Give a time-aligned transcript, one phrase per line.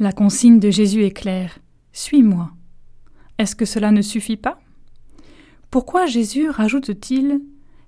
[0.00, 1.58] La consigne de Jésus est claire.
[1.92, 2.52] Suis-moi.
[3.38, 4.60] Est-ce que cela ne suffit pas?
[5.70, 7.40] Pourquoi Jésus rajoute-t-il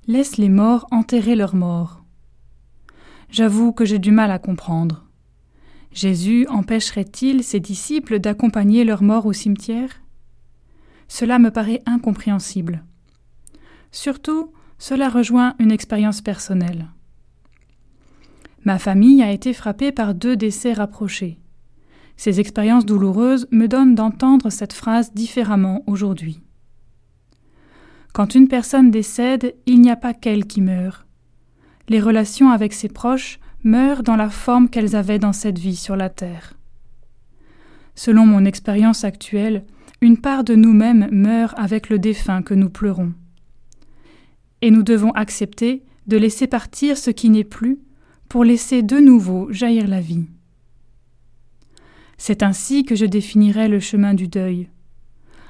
[0.09, 2.03] Laisse les morts enterrer leurs morts?
[3.31, 5.07] J'avoue que j'ai du mal à comprendre.
[5.93, 10.03] Jésus empêcherait-il ses disciples d'accompagner leurs morts au cimetière?
[11.07, 12.85] Cela me paraît incompréhensible.
[13.93, 16.89] Surtout, cela rejoint une expérience personnelle.
[18.65, 21.39] Ma famille a été frappée par deux décès rapprochés.
[22.17, 26.43] Ces expériences douloureuses me donnent d'entendre cette phrase différemment aujourd'hui.
[28.13, 31.07] Quand une personne décède, il n'y a pas qu'elle qui meurt.
[31.89, 35.97] Les relations avec ses proches meurent dans la forme qu'elles avaient dans cette vie sur
[35.97, 36.55] la terre.
[37.95, 39.65] Selon mon expérience actuelle,
[40.01, 43.13] une part de nous-mêmes meurt avec le défunt que nous pleurons.
[44.63, 47.79] Et nous devons accepter de laisser partir ce qui n'est plus
[48.29, 50.27] pour laisser de nouveau jaillir la vie.
[52.23, 54.69] C'est ainsi que je définirais le chemin du deuil.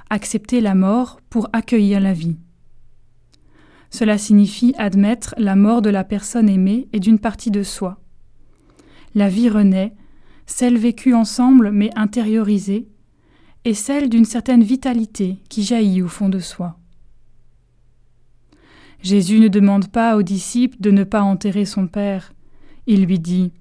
[0.08, 2.36] Accepter la mort pour accueillir la vie.
[3.90, 8.00] Cela signifie admettre la mort de la personne aimée et d'une partie de soi.
[9.16, 9.96] La vie renaît,
[10.46, 12.86] celle vécue ensemble mais intériorisée,
[13.64, 16.78] et celle d'une certaine vitalité qui jaillit au fond de soi.
[19.02, 22.32] Jésus ne demande pas aux disciples de ne pas enterrer son Père.
[22.86, 23.52] Il lui dit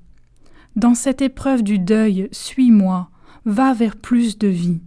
[0.75, 3.09] Dans cette épreuve du deuil, suis-moi,
[3.45, 4.81] va vers plus de vie.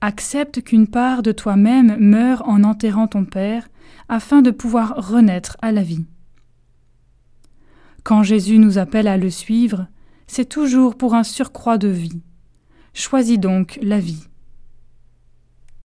[0.00, 3.68] Accepte qu'une part de toi-même meure en enterrant ton Père,
[4.08, 6.06] afin de pouvoir renaître à la vie.
[8.02, 9.86] Quand Jésus nous appelle à le suivre,
[10.26, 12.22] c'est toujours pour un surcroît de vie.
[12.94, 14.28] Choisis donc la vie.